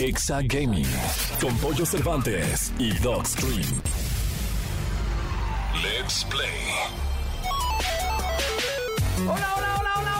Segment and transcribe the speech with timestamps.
[0.00, 0.86] Exa Gaming
[1.42, 3.82] con Pollo Cervantes y Dog Stream.
[5.82, 6.48] Let's play.
[9.18, 10.19] Hola, hola, hola, hola, hola.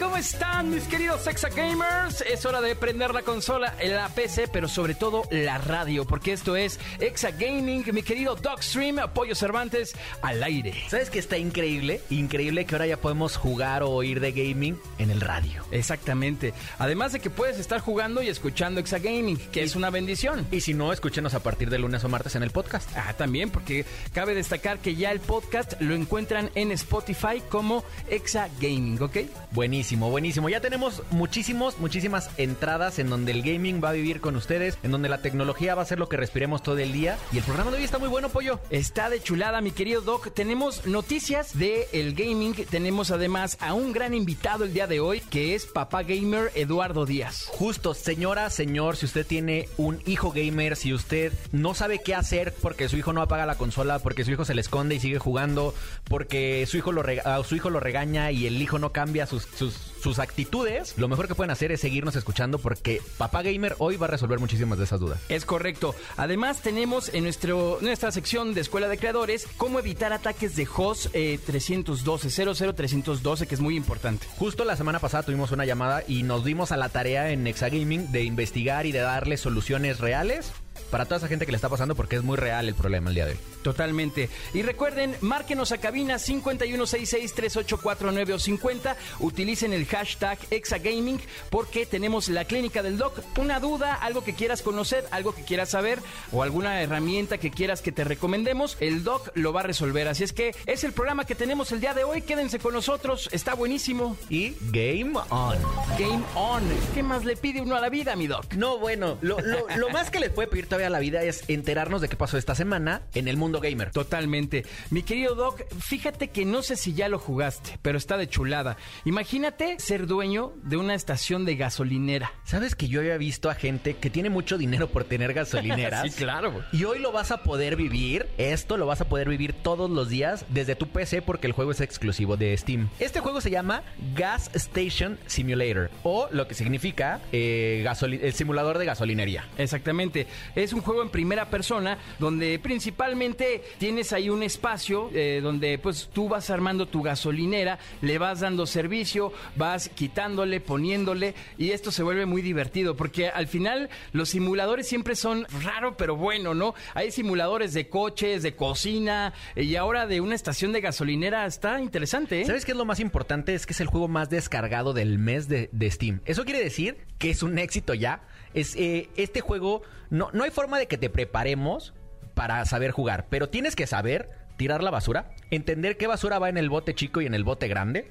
[0.00, 2.22] ¿Cómo están mis queridos Sexa Gamers?
[2.22, 6.56] Es hora de prender la consola, la PC, pero sobre todo la radio, porque esto
[6.56, 10.72] es Exa Gaming, mi querido Dogstream, Pollo Cervantes, al aire.
[10.88, 12.00] ¿Sabes qué está increíble?
[12.08, 15.64] Increíble que ahora ya podemos jugar o oír de gaming en el radio.
[15.70, 16.54] Exactamente.
[16.78, 20.46] Además de que puedes estar jugando y escuchando Exa Gaming, que es una bendición.
[20.50, 22.88] Y si no, escúchenos a partir de lunes o martes en el podcast.
[22.96, 28.48] Ah, también, porque cabe destacar que ya el podcast lo encuentran en Spotify como Exa
[28.60, 29.18] Gaming, ¿ok?
[29.50, 30.48] Buenísimo, buenísimo.
[30.48, 34.90] Ya tenemos muchísimos, muchísimas entradas en donde el gaming va a vivir con ustedes, en
[34.90, 37.18] donde la tecnología va a ser lo que respiremos todo el día.
[37.32, 38.60] Y el programa de hoy está muy bueno, pollo.
[38.70, 40.32] Está de chulada, mi querido Doc.
[40.34, 42.54] Tenemos noticias de el gaming.
[42.54, 47.06] Tenemos además a un gran invitado el día de hoy, que es papá gamer Eduardo
[47.06, 47.46] Díaz.
[47.48, 52.54] Justo, señora, señor, si usted tiene un hijo gamer, si usted no sabe qué hacer
[52.60, 55.18] porque su hijo no apaga la consola, porque su hijo se le esconde y sigue
[55.18, 59.26] jugando, porque su hijo lo, rega- su hijo lo regaña y el hijo no cambia
[59.26, 63.76] sus, sus, sus actitudes, lo mejor que pueden hacer es seguirnos escuchando porque papá gamer
[63.78, 65.20] hoy va a resolver muchísimas de esas dudas.
[65.28, 65.94] Es correcto.
[66.16, 71.10] Además, tenemos en nuestro, nuestra sección de Escuela de Creadores cómo evitar ataques de HOS
[71.12, 74.26] eh, 312, 00312, que es muy importante.
[74.38, 78.10] Justo la semana pasada tuvimos una llamada y nos dimos a la tarea en Exagaming
[78.12, 80.52] de investigar y de darle soluciones reales
[80.90, 83.14] para toda esa gente que le está pasando porque es muy real el problema el
[83.14, 83.38] día de hoy.
[83.62, 84.28] Totalmente.
[84.54, 88.96] Y recuerden, márquenos a cabina 5166-3849 o 50.
[89.20, 93.18] Utilicen el hashtag Exagaming porque tenemos la clínica del doc.
[93.38, 95.98] Una duda, algo que quieras conocer, algo que quieras saber
[96.32, 100.08] o alguna herramienta que quieras que te recomendemos, el doc lo va a resolver.
[100.08, 102.22] Así es que es el programa que tenemos el día de hoy.
[102.22, 104.16] Quédense con nosotros, está buenísimo.
[104.28, 105.56] Y Game On.
[105.98, 106.62] Game on.
[106.94, 108.52] ¿Qué más le pide uno a la vida, mi doc?
[108.54, 111.44] No, bueno, lo, lo- lo más que les puede pedir todavía a la vida es
[111.48, 113.90] enterarnos de qué pasó esta semana en el mundo gamer.
[113.90, 114.64] Totalmente.
[114.90, 118.76] Mi querido Doc, fíjate que no sé si ya lo jugaste, pero está de chulada.
[119.04, 122.32] Imagínate ser dueño de una estación de gasolinera.
[122.44, 126.00] ¿Sabes que yo había visto a gente que tiene mucho dinero por tener gasolineras?
[126.10, 126.64] Sí, claro.
[126.72, 130.08] Y hoy lo vas a poder vivir, esto lo vas a poder vivir todos los
[130.08, 132.88] días desde tu PC porque el juego es exclusivo de Steam.
[132.98, 133.82] Este juego se llama
[134.14, 139.44] Gas Station Simulator o lo que significa eh, el simulador de gasolinería.
[139.58, 140.26] Exactamente.
[140.54, 146.08] Es un juego en primera persona donde principalmente tienes ahí un espacio eh, donde pues
[146.12, 152.02] tú vas armando tu gasolinera, le vas dando servicio, vas quitándole, poniéndole y esto se
[152.02, 156.74] vuelve muy divertido porque al final los simuladores siempre son raro pero bueno, ¿no?
[156.94, 161.80] Hay simuladores de coches, de cocina eh, y ahora de una estación de gasolinera está
[161.80, 162.46] interesante, ¿eh?
[162.46, 163.54] ¿Sabes qué es lo más importante?
[163.54, 166.20] Es que es el juego más descargado del mes de, de Steam.
[166.24, 168.22] Eso quiere decir que es un éxito ya.
[168.54, 171.94] Es, eh, este juego, no, no hay forma de que te preparemos
[172.34, 176.58] para saber jugar, pero tienes que saber tirar la basura, entender qué basura va en
[176.58, 178.10] el bote chico y en el bote grande.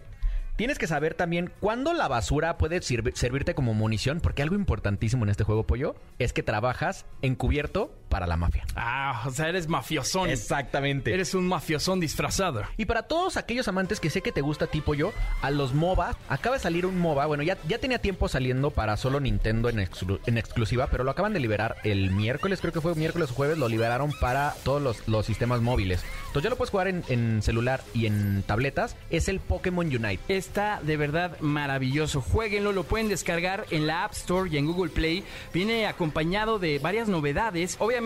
[0.56, 5.30] Tienes que saber también cuándo la basura puede servirte como munición, porque algo importantísimo en
[5.30, 8.66] este juego, pollo, es que trabajas encubierto para la mafia.
[8.76, 10.30] Ah, o sea, eres mafiosón.
[10.30, 11.14] Exactamente.
[11.14, 12.64] Eres un mafiosón disfrazado.
[12.78, 16.16] Y para todos aquellos amantes que sé que te gusta tipo yo, a los MOBA,
[16.28, 19.78] acaba de salir un MOBA, bueno, ya, ya tenía tiempo saliendo para solo Nintendo en,
[19.78, 23.34] exclu- en exclusiva, pero lo acaban de liberar el miércoles, creo que fue miércoles o
[23.36, 26.04] jueves, lo liberaron para todos los, los sistemas móviles.
[26.28, 30.20] Entonces ya lo puedes jugar en, en celular y en tabletas, es el Pokémon Unite.
[30.28, 32.22] Está de verdad maravilloso.
[32.22, 35.24] Jueguenlo, lo pueden descargar en la App Store y en Google Play.
[35.54, 37.76] Viene acompañado de varias novedades.
[37.80, 37.99] Obviamente,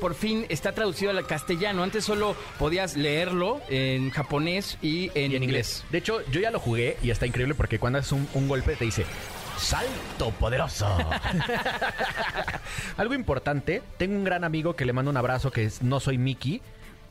[0.00, 1.82] por fin está traducido al castellano.
[1.82, 5.84] Antes solo podías leerlo en japonés y en, Y en inglés.
[5.90, 8.76] De hecho, yo ya lo jugué y está increíble porque cuando haces un, un golpe
[8.76, 9.04] te dice
[9.58, 10.86] ¡Salto poderoso!
[12.96, 16.18] Algo importante, tengo un gran amigo que le mando un abrazo que es No Soy
[16.18, 16.60] Mickey.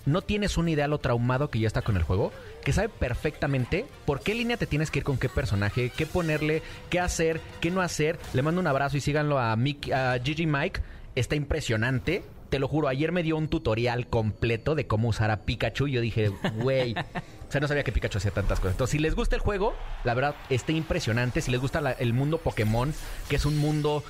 [0.06, 2.32] No tienes una idea lo traumado que ya está con el juego,
[2.64, 6.62] que sabe perfectamente por qué línea te tienes que ir con qué personaje, qué ponerle,
[6.92, 8.20] qué hacer, qué no hacer.
[8.34, 10.82] Le mando un abrazo y síganlo a, Mickey, a Gigi Mike.
[11.16, 12.24] Está impresionante.
[12.50, 15.88] Te lo juro, ayer me dio un tutorial completo de cómo usar a Pikachu.
[15.88, 16.94] y Yo dije, güey.
[16.94, 18.74] O sea, no sabía que Pikachu hacía tantas cosas.
[18.74, 19.74] Entonces, si les gusta el juego,
[20.04, 21.42] la verdad, está impresionante.
[21.42, 22.94] Si les gusta el mundo Pokémon,
[23.30, 24.04] que es un mundo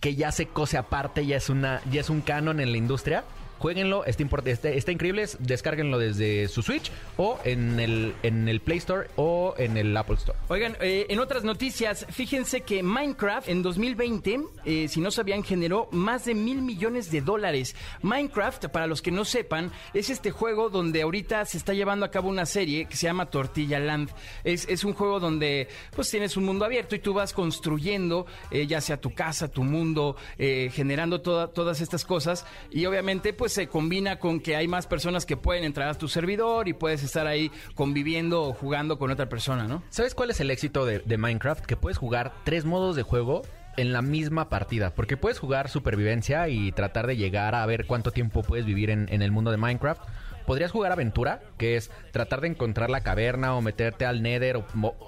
[0.00, 3.24] que ya se cose aparte, ya es una, ya es un canon en la industria,
[3.58, 5.22] Jueguenlo, está, import- está, increíble.
[5.22, 9.96] es- Descárguenlo desde su Switch o en el, en el Play Store o en el
[9.96, 10.38] Apple Store.
[10.48, 15.88] Oigan, eh, en otras noticias, fíjense que Minecraft en 2020, eh, si no sabían, generó
[15.92, 17.74] más de mil millones de dólares.
[18.02, 22.10] Minecraft, para los que no sepan, es este juego donde ahorita se está llevando a
[22.10, 24.10] cabo una serie que se llama Tortilla Land.
[24.44, 28.66] Es, es un juego donde pues tienes un mundo abierto y tú vas construyendo, eh,
[28.66, 32.44] ya sea tu casa, tu mundo, generando toda- todas estas cosas.
[32.70, 36.08] Y obviamente pues se combina con que hay más personas que pueden entrar a tu
[36.08, 39.82] servidor y puedes estar ahí conviviendo o jugando con otra persona, ¿no?
[39.90, 41.64] ¿Sabes cuál es el éxito de, Minecraft?
[41.64, 43.42] Que puedes jugar tres modos de juego
[43.76, 44.94] en la misma partida.
[44.94, 49.08] Porque puedes jugar supervivencia y tratar de llegar a ver cuánto tiempo puedes vivir en,
[49.10, 50.02] el mundo de Minecraft.
[50.46, 54.62] Podrías jugar aventura, que es tratar de encontrar la caverna o meterte al Nether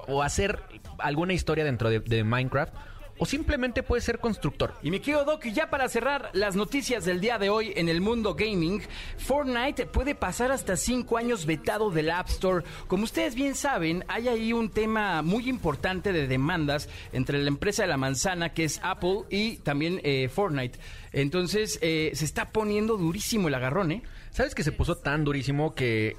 [0.08, 0.60] o, hacer
[0.98, 2.74] alguna historia dentro de, de Minecraft.
[3.18, 4.74] O simplemente puedes ser constructor.
[4.82, 8.00] Y mi querido Doc, ya para cerrar las noticias del día de hoy en el
[8.00, 8.82] mundo gaming,
[9.16, 12.64] Fortnite puede pasar hasta 5 años vetado del App Store.
[12.86, 17.82] Como ustedes bien saben, hay ahí un tema muy importante de demandas entre la empresa
[17.82, 20.78] de la manzana, que es Apple, y también eh, Fortnite.
[21.12, 24.02] Entonces, eh, se está poniendo durísimo el agarrón, ¿eh?
[24.30, 26.16] ¿Sabes que se puso tan durísimo que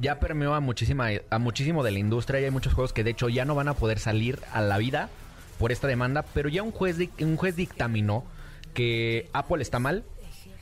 [0.00, 3.10] ya permeó a muchísima a muchísimo de la industria y hay muchos juegos que de
[3.10, 5.10] hecho ya no van a poder salir a la vida
[5.60, 8.24] por esta demanda, pero ya un juez un juez dictaminó
[8.74, 10.04] que Apple está mal,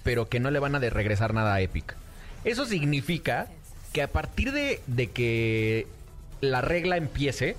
[0.03, 1.95] pero que no le van a regresar nada a Epic.
[2.45, 3.47] Eso significa
[3.93, 5.87] que a partir de, de que
[6.41, 7.57] la regla empiece,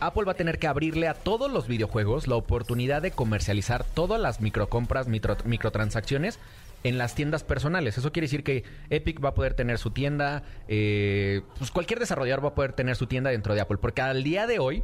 [0.00, 4.20] Apple va a tener que abrirle a todos los videojuegos la oportunidad de comercializar todas
[4.20, 6.40] las microcompras, micro- microtransacciones
[6.82, 7.96] en las tiendas personales.
[7.96, 12.44] Eso quiere decir que Epic va a poder tener su tienda, eh, pues cualquier desarrollador
[12.44, 14.82] va a poder tener su tienda dentro de Apple, porque al día de hoy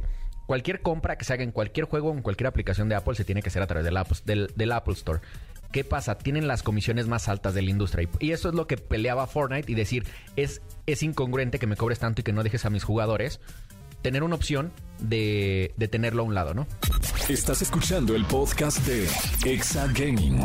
[0.49, 3.23] cualquier compra que se haga en cualquier juego o en cualquier aplicación de Apple se
[3.23, 5.19] tiene que hacer a través del Apple, del, del Apple Store.
[5.71, 6.17] ¿Qué pasa?
[6.17, 8.09] Tienen las comisiones más altas de la industria.
[8.19, 10.07] Y, y eso es lo que peleaba Fortnite y decir,
[10.37, 13.39] es, es incongruente que me cobres tanto y que no dejes a mis jugadores
[14.01, 16.65] tener una opción de, de tenerlo a un lado, ¿no?
[17.29, 19.07] Estás escuchando el podcast de
[19.45, 20.43] Exa Gaming.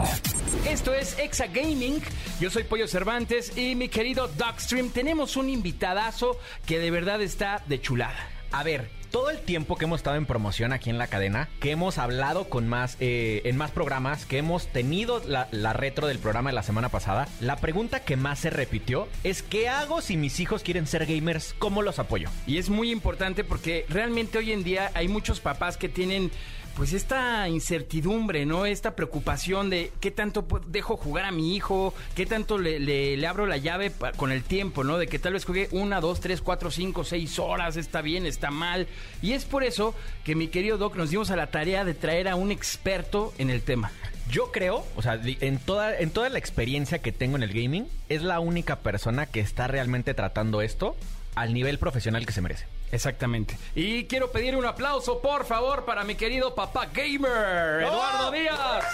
[0.69, 2.03] Esto es Exa Gaming.
[2.41, 7.63] Yo soy Pollo Cervantes y mi querido Dogstream, tenemos un invitadazo que de verdad está
[7.67, 8.29] de chulada.
[8.53, 11.71] A ver, todo el tiempo que hemos estado en promoción aquí en la cadena, que
[11.71, 16.19] hemos hablado con más, eh, en más programas, que hemos tenido la, la retro del
[16.19, 20.17] programa de la semana pasada, la pregunta que más se repitió es ¿qué hago si
[20.17, 21.55] mis hijos quieren ser gamers?
[21.61, 22.29] ¿Cómo los apoyo?
[22.45, 26.33] Y es muy importante porque realmente hoy en día hay muchos papás que tienen
[26.77, 28.67] pues esta incertidumbre, ¿no?
[28.67, 33.57] Esta preocupación de qué tanto dejo jugar a mi hijo, qué tanto le, abro la
[33.57, 34.99] llave con el tiempo, ¿no?
[34.99, 38.51] De que tal vez juegue una, dos, tres, cuatro, cinco, seis horas, está bien, está
[38.51, 38.89] mal.
[39.23, 39.95] Y es por eso
[40.25, 43.51] que mi querido Doc nos dimos a la tarea de traer a un experto en
[43.51, 43.93] el tema.
[44.31, 47.87] Yo creo, o sea, en toda, en toda la experiencia que tengo en el gaming,
[48.09, 50.97] es la única persona que está realmente tratando esto
[51.35, 52.67] al nivel profesional que se merece.
[52.95, 53.59] Exactamente.
[53.75, 58.85] Y quiero pedir un aplauso, por favor, para mi querido papá gamer, Eduardo Díaz.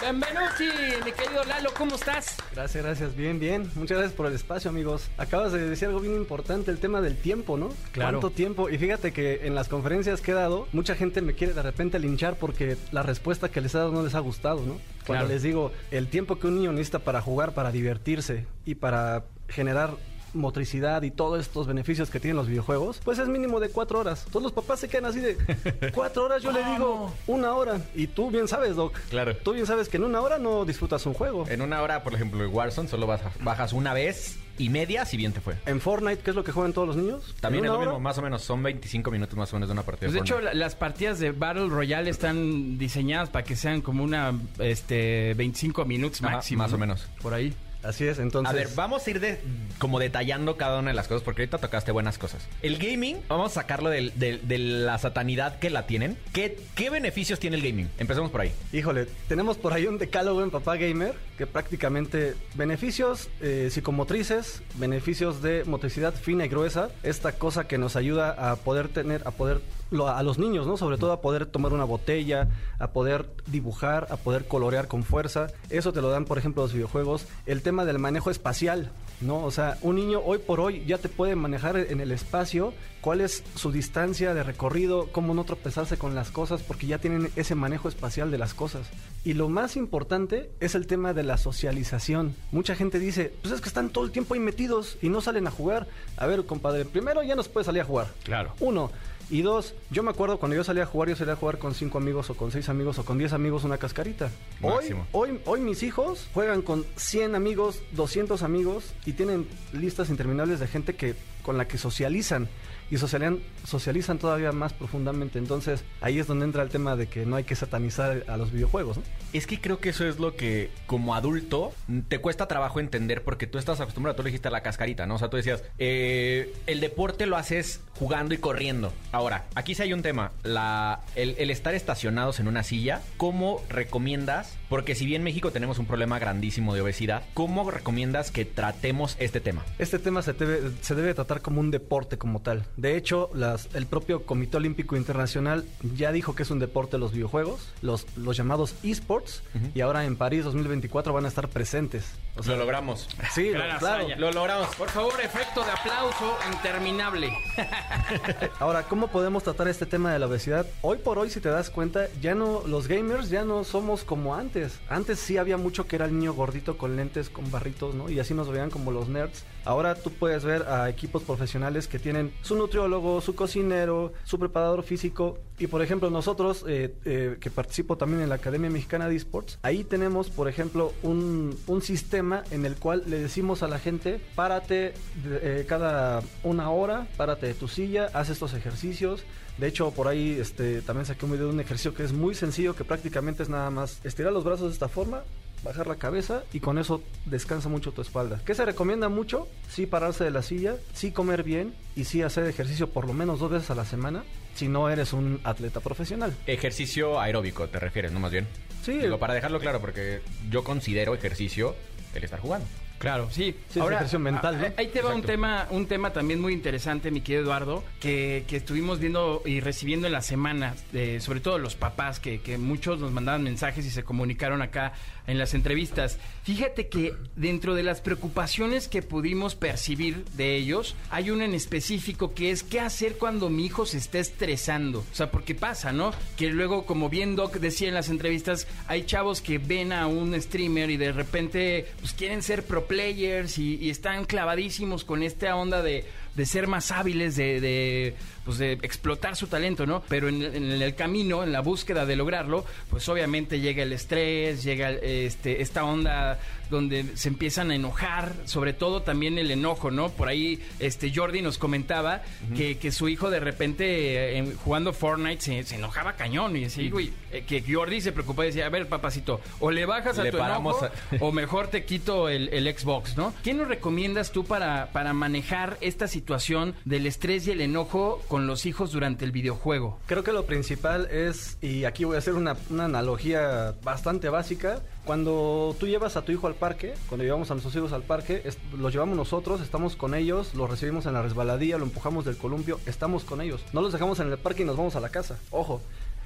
[0.00, 0.64] Benvenuti,
[1.04, 2.36] mi querido Lalo, ¿cómo estás?
[2.54, 3.16] Gracias, gracias.
[3.16, 3.70] Bien, bien.
[3.74, 5.08] Muchas gracias por el espacio, amigos.
[5.18, 7.68] Acabas de decir algo bien importante, el tema del tiempo, ¿no?
[7.92, 8.20] Claro.
[8.20, 8.68] ¿Cuánto tiempo?
[8.70, 11.98] Y fíjate que en las conferencias que he dado, mucha gente me quiere de repente
[11.98, 14.74] linchar porque la respuesta que les he dado no les ha gustado, ¿no?
[15.06, 15.28] Cuando Claro.
[15.28, 19.90] les digo, el tiempo que un niño necesita para jugar, para divertirse y para generar
[20.34, 24.24] motricidad y todos estos beneficios que tienen los videojuegos, pues es mínimo de cuatro horas.
[24.30, 25.36] Todos los papás se quedan así de
[25.94, 27.80] cuatro horas, yo le digo una hora.
[27.94, 28.94] Y tú bien sabes, Doc.
[29.10, 29.36] Claro.
[29.36, 31.46] Tú bien sabes que en una hora no disfrutas un juego.
[31.48, 35.16] En una hora, por ejemplo, en Warzone solo bajas, bajas una vez y media, si
[35.16, 35.54] bien te fue.
[35.66, 37.34] En Fortnite, ¿qué es lo que juegan todos los niños?
[37.40, 39.72] También ¿En es lo mismo, más o menos, son 25 minutos más o menos de
[39.72, 40.08] una partida.
[40.08, 43.80] Pues de de hecho, la- las partidas de Battle Royale están diseñadas para que sean
[43.82, 46.62] como una, este, 25 minutos Ajá, máximo.
[46.64, 46.78] más o ¿no?
[46.80, 47.06] menos.
[47.22, 47.54] Por ahí.
[47.88, 48.52] Así es, entonces.
[48.52, 49.40] A ver, vamos a ir de,
[49.78, 52.46] como detallando cada una de las cosas, porque ahorita tocaste buenas cosas.
[52.62, 56.18] El gaming, vamos a sacarlo del- del- de, la satanidad que la tienen.
[56.32, 57.88] ¿Qué, ¿Qué beneficios tiene el gaming?
[57.98, 58.52] Empecemos por ahí.
[58.72, 65.40] Híjole, tenemos por ahí un decálogo en Papá Gamer que prácticamente beneficios eh, psicomotrices, beneficios
[65.40, 69.60] de motricidad fina y gruesa, esta cosa que nos ayuda a poder tener, a poder
[70.06, 70.76] a los niños, ¿no?
[70.76, 75.46] Sobre todo a poder tomar una botella, a poder dibujar, a poder colorear con fuerza.
[75.70, 77.26] Eso te lo dan, por ejemplo, los videojuegos.
[77.46, 79.44] El tema del manejo espacial, ¿no?
[79.44, 83.20] O sea, un niño hoy por hoy ya te puede manejar en el espacio cuál
[83.20, 87.54] es su distancia de recorrido, cómo no tropezarse con las cosas, porque ya tienen ese
[87.54, 88.88] manejo espacial de las cosas.
[89.24, 92.34] Y lo más importante es el tema de la socialización.
[92.52, 95.46] Mucha gente dice, pues es que están todo el tiempo ahí metidos y no salen
[95.46, 95.86] a jugar.
[96.16, 98.08] A ver, compadre, primero ya no se puede salir a jugar.
[98.24, 98.54] Claro.
[98.60, 98.90] Uno.
[99.30, 101.74] Y dos, yo me acuerdo cuando yo salía a jugar, yo salía a jugar con
[101.74, 104.30] cinco amigos o con seis amigos o con diez amigos una cascarita.
[104.62, 110.60] Hoy, hoy, hoy mis hijos juegan con 100 amigos, 200 amigos y tienen listas interminables
[110.60, 112.48] de gente que con la que socializan
[112.90, 115.38] y socializan, socializan todavía más profundamente.
[115.38, 118.52] Entonces ahí es donde entra el tema de que no hay que satanizar a los
[118.52, 118.98] videojuegos.
[118.98, 119.02] ¿no?
[119.32, 121.72] Es que creo que eso es lo que, como adulto,
[122.08, 125.16] te cuesta trabajo entender porque tú estás acostumbrado, tú le dijiste a la cascarita, ¿no?
[125.16, 128.92] O sea, tú decías, eh, el deporte lo haces jugando y corriendo.
[129.12, 133.62] Ahora, aquí sí hay un tema, la, el, el estar estacionados en una silla, ¿cómo
[133.68, 134.56] recomiendas?
[134.68, 139.16] Porque si bien en México tenemos un problema grandísimo de obesidad, ¿cómo recomiendas que tratemos
[139.18, 139.64] este tema?
[139.78, 142.64] Este tema se debe, se debe tratar como un deporte como tal.
[142.78, 145.64] De hecho, las, el propio Comité Olímpico Internacional
[145.96, 149.42] ya dijo que es un deporte los videojuegos, los, los llamados esports,
[149.74, 152.06] y ahora en París 2024 van a estar presentes.
[152.36, 153.08] O sea, lo logramos.
[153.34, 154.06] sí, lo- claro.
[154.16, 154.68] Lo logramos.
[154.76, 157.32] Por favor, efecto de aplauso interminable.
[158.60, 160.64] Ahora, ¿cómo podemos tratar este tema de la obesidad?
[160.82, 164.36] Hoy por hoy, si te das cuenta, ya no, los gamers ya no somos como
[164.36, 164.78] antes.
[164.88, 168.08] Antes sí había mucho que era el niño gordito con lentes, con barritos, ¿no?
[168.08, 169.42] Y así nos veían como los nerds.
[169.64, 174.82] Ahora tú puedes ver a equipos profesionales que tienen su nutriólogo, su cocinero, su preparador
[174.82, 175.38] físico.
[175.58, 179.58] Y por ejemplo, nosotros, eh, eh, que participo también en la Academia Mexicana de Esports,
[179.62, 184.20] ahí tenemos, por ejemplo, un, un sistema en el cual le decimos a la gente,
[184.34, 184.92] párate
[185.24, 189.24] eh, cada una hora, párate de tu silla, haz estos ejercicios.
[189.56, 192.34] De hecho, por ahí este, también saqué un video de un ejercicio que es muy
[192.34, 195.24] sencillo, que prácticamente es nada más estirar los brazos de esta forma,
[195.62, 198.40] bajar la cabeza y con eso descansa mucho tu espalda.
[198.44, 199.48] ¿Qué se recomienda mucho?
[199.68, 203.40] Sí pararse de la silla, sí comer bien y sí hacer ejercicio por lo menos
[203.40, 204.24] dos veces a la semana
[204.54, 206.34] si no eres un atleta profesional.
[206.46, 208.18] Ejercicio aeróbico, te refieres, ¿no?
[208.18, 208.46] Más bien.
[208.82, 211.76] Sí, Digo, para dejarlo claro, porque yo considero ejercicio
[212.14, 212.66] el estar jugando.
[212.98, 213.54] Claro, sí.
[213.68, 214.66] Sí, es mental, ¿no?
[214.76, 218.56] Ahí te va un tema, un tema también muy interesante, mi querido Eduardo, que, que
[218.56, 222.98] estuvimos viendo y recibiendo en las semanas, de, sobre todo los papás, que, que muchos
[222.98, 224.92] nos mandaban mensajes y se comunicaron acá
[225.28, 226.18] en las entrevistas.
[226.42, 232.34] Fíjate que dentro de las preocupaciones que pudimos percibir de ellos, hay una en específico
[232.34, 235.00] que es qué hacer cuando mi hijo se está estresando.
[235.00, 236.12] O sea, porque pasa, ¿no?
[236.36, 240.40] Que luego, como bien Doc decía en las entrevistas, hay chavos que ven a un
[240.40, 245.82] streamer y de repente pues, quieren ser pro players y, están clavadísimos con esta onda
[245.82, 246.04] de,
[246.34, 248.14] de ser más hábiles, de,
[248.48, 250.02] pues, de explotar su talento, ¿no?
[250.08, 254.62] Pero en, en el camino, en la búsqueda de lograrlo, pues obviamente llega el estrés,
[254.64, 256.40] llega este, esta onda
[256.70, 260.10] donde se empiezan a enojar, sobre todo también el enojo, ¿no?
[260.10, 262.22] Por ahí este Jordi nos comentaba
[262.56, 266.90] que, que su hijo de repente eh, jugando Fortnite se, se enojaba cañón y decía,
[266.90, 270.24] güey, eh, que Jordi se preocupaba y decía, a ver, papacito, o le bajas a
[270.24, 270.90] Le tu enojo a-
[271.20, 273.32] o mejor te quito el, el Xbox, ¿no?
[273.42, 278.37] ¿Qué nos recomiendas tú para, para manejar esta situación del estrés y el enojo con
[278.46, 279.98] los hijos durante el videojuego?
[280.06, 284.80] Creo que lo principal es, y aquí voy a hacer una, una analogía bastante básica,
[285.04, 288.42] cuando tú llevas a tu hijo al parque, cuando llevamos a nuestros hijos al parque,
[288.76, 292.78] los llevamos nosotros, estamos con ellos, los recibimos en la resbaladilla, lo empujamos del columpio,
[292.86, 293.62] estamos con ellos.
[293.72, 295.38] No los dejamos en el parque y nos vamos a la casa.
[295.50, 295.80] Ojo.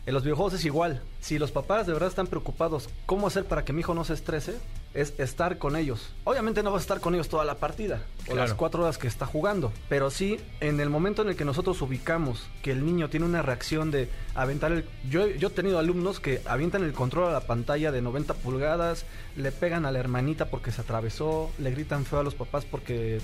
[0.04, 1.00] En los videojuegos es igual.
[1.20, 4.14] Si los papás de verdad están preocupados cómo hacer para que mi hijo no se
[4.14, 4.56] estrese,
[4.94, 6.12] es estar con ellos.
[6.24, 9.08] Obviamente no vas a estar con ellos toda la partida o las cuatro horas que
[9.08, 13.08] está jugando, pero sí en el momento en el que nosotros ubicamos que el niño
[13.08, 14.84] tiene una reacción de aventar el...
[15.10, 19.04] Yo, yo he tenido alumnos que avientan el control a la pantalla de 90 pulgadas,
[19.36, 23.20] le pegan a la hermanita porque se atravesó, le gritan feo a los papás porque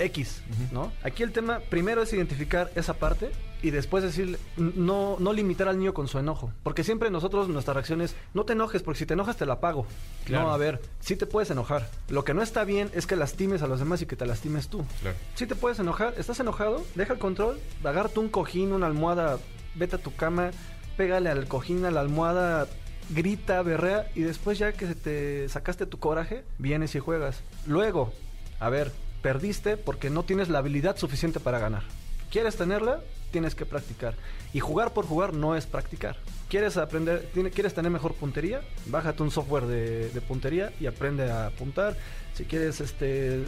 [0.00, 0.42] X,
[0.72, 0.92] ¿no?
[1.02, 3.30] Aquí el tema primero es identificar esa parte
[3.62, 6.50] y después decir, no, no limitar al niño con su enojo.
[6.62, 9.60] Porque siempre nosotros, nuestra reacción es, no te enojes, porque si te enojas te la
[9.60, 9.86] pago.
[10.24, 10.48] Claro.
[10.48, 11.88] No, a ver, sí te puedes enojar.
[12.08, 14.68] Lo que no está bien es que lastimes a los demás y que te lastimes
[14.68, 14.84] tú.
[15.02, 15.16] Claro.
[15.34, 19.38] Sí te puedes enojar, estás enojado, deja el control, agárrate un cojín, una almohada,
[19.74, 20.50] vete a tu cama,
[20.96, 22.66] pégale al cojín, a la almohada,
[23.10, 27.42] grita, berrea y después ya que te sacaste tu coraje, vienes y juegas.
[27.66, 28.12] Luego,
[28.58, 28.92] a ver,
[29.22, 31.82] perdiste porque no tienes la habilidad suficiente para ganar.
[32.30, 33.00] ¿Quieres tenerla?
[33.32, 34.14] Tienes que practicar.
[34.52, 36.16] Y jugar por jugar no es practicar.
[36.48, 38.60] ¿Quieres aprender, tiene- quieres tener mejor puntería?
[38.86, 41.96] Bájate un software de, de puntería y aprende a apuntar.
[42.34, 43.44] Si quieres este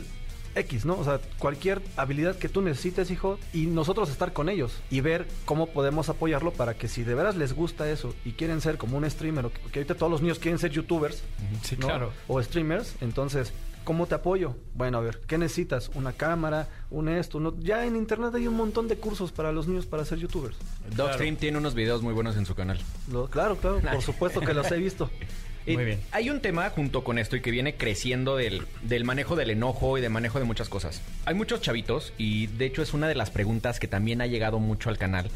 [0.55, 0.99] X, ¿no?
[0.99, 5.27] O sea, cualquier habilidad que tú necesites, hijo, y nosotros estar con ellos y ver
[5.47, 8.99] cómo podemos apoyarlo para que si de veras les gusta eso y quieren ser como
[8.99, 11.23] un streamer, que, ahorita todos los niños quieren ser youtubers,
[11.63, 11.87] Sí, ¿no?
[11.87, 12.13] claro.
[12.29, 13.53] O streamers, entonces,
[13.85, 14.57] ¿cómo te apoyo?
[14.75, 15.91] Bueno, a ver, ¿qué necesitas?
[15.95, 19.67] Una cámara, un esto, no- ya en internet hay un montón de cursos para los
[19.69, 20.57] niños para ser youtubers.
[20.97, 22.79] Dogstream tiene unos videos muy buenos en su canal.
[23.11, 25.11] Lo- claro, claro, por supuesto que los he visto.
[25.65, 26.01] Muy bien.
[26.11, 29.97] Hay un tema junto con esto y que viene creciendo del, del manejo del enojo
[29.97, 31.01] y del manejo de muchas cosas.
[31.25, 34.59] Hay muchos chavitos y de hecho es una de las preguntas que también ha llegado
[34.59, 35.31] mucho al canal.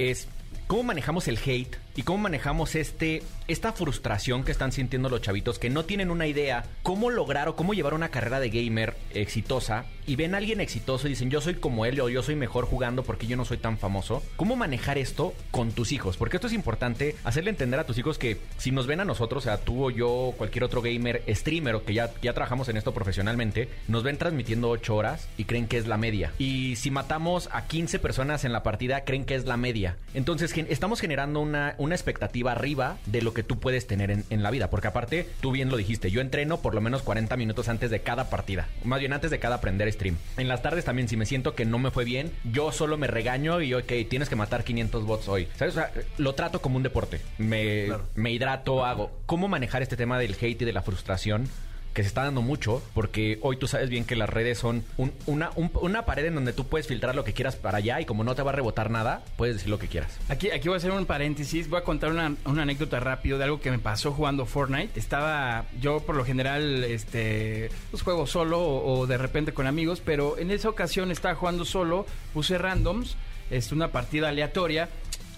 [0.00, 0.26] es
[0.66, 5.58] cómo manejamos el hate y cómo manejamos este esta frustración que están sintiendo los chavitos
[5.58, 9.84] que no tienen una idea cómo lograr o cómo llevar una carrera de gamer exitosa
[10.08, 12.64] y ven a alguien exitoso y dicen yo soy como él o yo soy mejor
[12.64, 14.22] jugando porque yo no soy tan famoso.
[14.36, 16.16] ¿Cómo manejar esto con tus hijos?
[16.16, 19.44] Porque esto es importante hacerle entender a tus hijos que si nos ven a nosotros,
[19.44, 22.78] o sea, tú o yo, cualquier otro gamer, streamer o que ya, ya trabajamos en
[22.78, 26.32] esto profesionalmente, nos ven transmitiendo 8 horas y creen que es la media.
[26.38, 29.98] Y si matamos a 15 personas en la partida, creen que es la media.
[30.14, 34.42] Entonces estamos generando una, una expectativa arriba de lo que tú puedes tener en, en
[34.42, 34.70] la vida.
[34.70, 38.00] Porque aparte, tú bien lo dijiste, yo entreno por lo menos 40 minutos antes de
[38.00, 38.68] cada partida.
[38.84, 40.16] Más bien antes de cada aprender stream.
[40.36, 43.06] En las tardes también, si me siento que no me fue bien, yo solo me
[43.06, 45.48] regaño y, ok, tienes que matar 500 bots hoy.
[45.56, 45.74] ¿Sabes?
[45.76, 47.20] O sea, lo trato como un deporte.
[47.38, 48.06] Me, Claro.
[48.14, 49.10] me hidrato, hago.
[49.26, 51.48] ¿Cómo manejar este tema del hate y de la frustración?
[51.94, 55.12] Que se está dando mucho, porque hoy tú sabes bien que las redes son un-
[55.26, 58.04] una, un- una pared en donde tú puedes filtrar lo que quieras para allá y
[58.04, 60.16] como no te va a rebotar nada, puedes decir lo que quieras.
[60.28, 63.60] Aquí, aquí voy a hacer un paréntesis, voy a contar una, anécdota rápido de algo
[63.60, 64.98] que me pasó jugando Fortnite.
[64.98, 70.38] Estaba, yo por lo general, este, pues juego solo o, de repente con amigos, pero
[70.38, 73.16] en esa ocasión estaba jugando solo, puse randoms,
[73.50, 74.88] este, una partida aleatoria,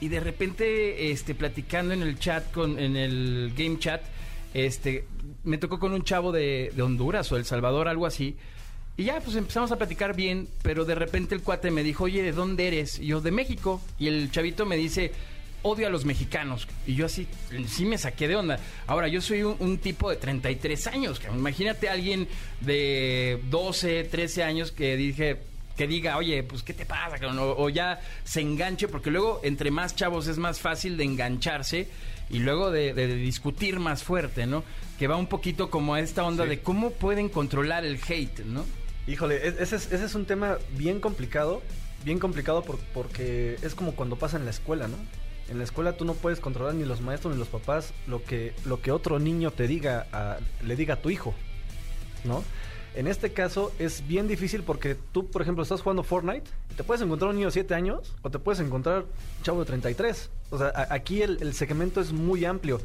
[0.03, 4.03] y de repente, este, platicando en el chat, con, en el game chat,
[4.55, 5.07] este,
[5.45, 8.37] me tocó con un chavo de, Honduras o El Salvador, algo así.
[8.97, 12.23] Y ya, pues empezamos a platicar bien, pero de repente el cuate me dijo, oye,
[12.23, 12.99] ¿de dónde eres?
[12.99, 13.81] Y yo, de México.
[13.99, 15.13] Y el chavito me dice,
[15.63, 16.69] odio a los mexicanos.
[16.87, 17.27] Y yo así,
[17.67, 18.59] sí me saqué de onda.
[18.87, 21.21] Ahora, yo soy un, tipo de 33 años.
[21.33, 22.29] Imagínate a alguien
[22.61, 25.39] de 12, 13 años que dije,
[25.77, 27.17] que diga, oye, pues, ¿qué te pasa?
[27.39, 31.89] o ya se enganche, porque luego entre más chavos es más fácil de engancharse
[32.31, 34.63] y luego de, de discutir más fuerte, ¿no?
[34.99, 36.51] Que va un poquito como a esta onda Sí.
[36.51, 38.65] de cómo pueden controlar el hate, ¿no?
[39.07, 41.63] Híjole, e- ese es, ese es un tema bien complicado,
[42.05, 44.97] bien complicado por- porque es como cuando pasa en la escuela, ¿no?
[45.49, 48.53] En la escuela tú no puedes controlar ni los maestros ni los papás lo que,
[48.65, 51.35] lo que otro niño te diga, a- le diga a tu hijo,
[52.25, 52.45] ¿no?
[52.95, 57.03] En este caso es bien difícil porque tú, por ejemplo, estás jugando Fortnite, te puedes
[57.03, 60.31] encontrar un niño de 7 años o te puedes encontrar un chavo de 33.
[60.51, 62.81] O sea, aquí el, el segmento es muy amplio.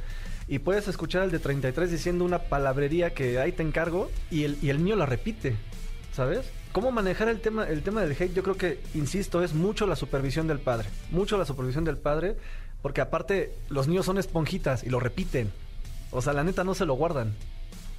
[0.48, 4.58] Y puedes escuchar al de 33 diciendo una palabrería que ahí te encargo y el,
[4.62, 5.56] y el niño la repite,
[6.14, 6.46] ¿sabes?
[6.72, 8.34] ¿Cómo manejar el tema, el tema del hate?
[8.34, 10.90] Yo creo que, insisto, es mucho la supervisión del padre.
[11.10, 12.36] Mucho la supervisión del padre,
[12.84, 15.52] porque aparte los niños son esponjitas y lo repiten.
[16.12, 17.34] O sea, la neta no se lo guardan.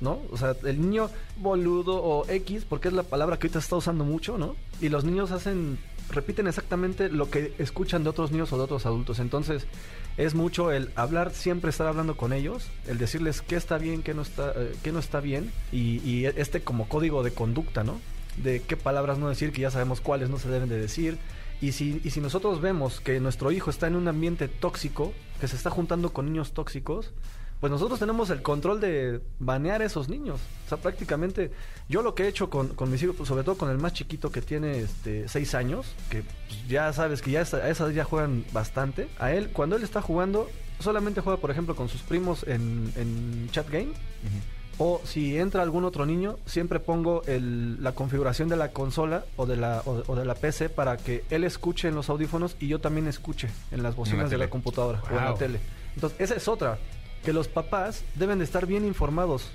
[0.00, 0.21] ¿No?
[0.31, 3.76] O sea, el niño boludo o X, porque es la palabra que ahorita se está
[3.76, 4.56] usando mucho, ¿no?
[4.80, 5.78] Y los niños hacen,
[6.11, 9.19] repiten exactamente lo que escuchan de otros niños o de otros adultos.
[9.19, 9.67] Entonces,
[10.17, 14.15] es mucho el hablar, siempre estar hablando con ellos, el decirles qué está bien, qué
[14.15, 18.00] no está, eh, qué no está bien, y, y este como código de conducta, ¿no?
[18.43, 21.19] De qué palabras no decir, que ya sabemos cuáles no se deben de decir.
[21.61, 25.49] Y si, y si nosotros vemos que nuestro hijo está en un ambiente tóxico, que
[25.49, 27.13] se está juntando con niños tóxicos,
[27.60, 30.40] pues nosotros tenemos el control de banear a esos niños.
[30.66, 31.50] O sea, prácticamente
[31.88, 33.92] yo lo que he hecho con, con mis hijos, pues, sobre todo con el más
[33.95, 37.95] chiquito que tiene este, seis años, que pues, ya sabes que ya está- a esas
[37.95, 39.08] ya juegan bastante.
[39.19, 43.49] A él, cuando él está jugando, solamente juega, por ejemplo, con sus primos en, en
[43.50, 43.88] chat game.
[44.78, 49.47] O si entra algún otro niño, siempre pongo el- la configuración de la consola o
[49.47, 52.69] de la, o, o de la PC para que él escuche en los audífonos y
[52.69, 55.60] yo también escuche en las bocinas de la computadora o en la tele.
[55.95, 56.78] Entonces, esa es otra,
[57.25, 59.50] que los papás deben de estar bien informados.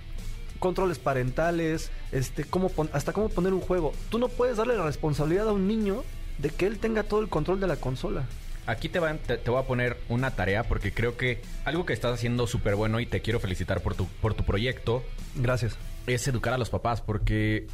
[0.60, 3.93] Controles parentales, este, cómo pon- hasta cómo poner un juego.
[4.10, 6.04] Tú no puedes darle la responsabilidad a un niño
[6.38, 8.26] de que él tenga todo el control de la consola.
[8.67, 12.13] Aquí te, te, te voy a poner una tarea porque creo que algo que estás
[12.13, 15.04] haciendo súper bueno y te quiero felicitar por tu, por tu proyecto
[15.36, 15.76] Gracias.
[16.06, 17.65] es educar a los papás porque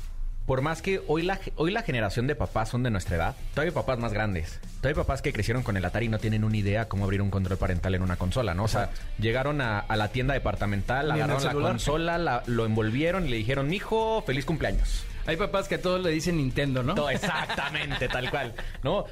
[0.47, 3.69] por más que hoy la, hoy la generación de papás son de nuestra edad, todavía
[3.71, 4.59] hay papás más grandes.
[4.77, 7.21] Todavía hay papás que crecieron con el Atari y no tienen una idea cómo abrir
[7.21, 8.63] un control parental en una consola, ¿no?
[8.63, 13.29] O sea, llegaron a, a la tienda departamental, agarraron la consola, la- lo envolvieron y
[13.29, 15.03] le dijeron, mijo, feliz cumpleaños.
[15.25, 16.95] Hay papás que a todos le dicen Nintendo, ¿no?
[16.95, 18.53] Todo, exactamente, tal cual.
[18.81, 19.03] ¿No?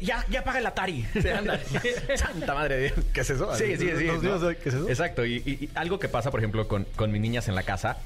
[0.00, 1.04] Ya, ya paga el Atari.
[2.14, 3.04] Santa madre de Dios.
[3.12, 3.52] ¿Qué es eso?
[3.56, 4.06] Sí, sí, sí.
[4.06, 4.88] ¿no?
[4.88, 5.24] Exacto.
[5.26, 7.96] Y, y- y algo que pasa, por ejemplo, con, con mis niñas en la casa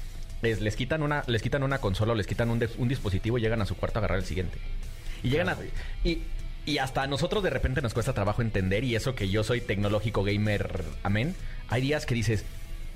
[0.43, 3.37] es les quitan una, les quitan una consola o les quitan un, de- un dispositivo
[3.37, 4.57] y llegan a su cuarto a agarrar el siguiente.
[5.23, 5.57] Y llegan a.
[6.03, 6.19] Y,
[6.65, 9.61] y hasta a nosotros de repente nos cuesta trabajo entender, y eso que yo soy
[9.61, 11.35] tecnológico gamer, amén.
[11.69, 12.43] Hay días que dices,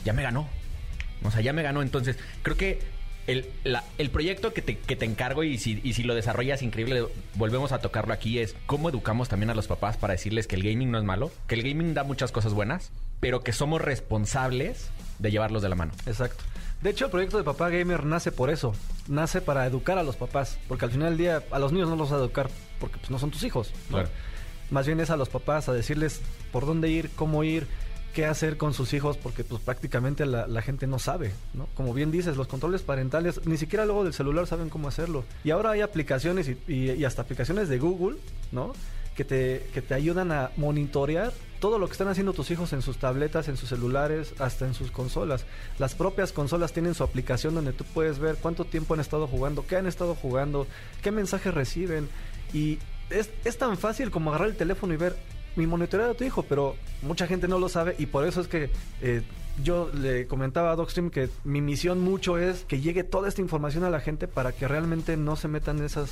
[0.06, 0.48] ya me ganó.
[1.24, 1.82] O sea, ya me ganó.
[1.82, 2.80] Entonces, creo que
[3.28, 6.62] el, la- el proyecto que te, que te encargo y si, y si lo desarrollas
[6.62, 7.06] increíble,
[7.36, 10.64] volvemos a tocarlo aquí, es cómo educamos también a los papás para decirles que el
[10.64, 14.90] gaming no es malo, que el gaming da muchas cosas buenas, pero que somos responsables
[15.20, 15.92] de llevarlos de la mano.
[16.06, 16.44] Exacto.
[16.82, 18.74] De hecho, el proyecto de Papá Gamer nace por eso.
[19.08, 20.58] Nace para educar a los papás.
[20.68, 23.10] Porque al final del día a los niños no los vas a educar porque pues,
[23.10, 23.72] no son tus hijos.
[23.90, 23.98] ¿no?
[23.98, 24.10] Claro.
[24.70, 27.66] Más bien es a los papás a decirles por dónde ir, cómo ir,
[28.14, 31.68] qué hacer con sus hijos, porque pues prácticamente la, la gente no sabe, ¿no?
[31.76, 35.24] Como bien dices, los controles parentales, ni siquiera luego del celular saben cómo hacerlo.
[35.44, 38.18] Y ahora hay aplicaciones y, y- y hasta aplicaciones de Google,
[38.52, 38.74] ¿no?
[39.16, 42.82] Que te, que te ayudan a monitorear todo lo que están haciendo tus hijos en
[42.82, 45.46] sus tabletas, en sus celulares, hasta en sus consolas.
[45.80, 49.66] Las propias consolas tienen su aplicación donde tú puedes ver cuánto tiempo han estado jugando,
[49.66, 50.68] qué han estado jugando,
[51.02, 52.10] qué mensajes reciben.
[52.54, 55.16] Y es, es tan fácil como agarrar el teléfono y ver
[55.56, 58.48] mi monitoreo de tu hijo, pero mucha gente no lo sabe y por eso es
[58.48, 58.70] que
[59.02, 59.24] eh,
[59.64, 63.84] yo le comentaba a Docstream que mi misión mucho es que llegue toda esta información
[63.84, 66.12] a la gente para que realmente no se metan esas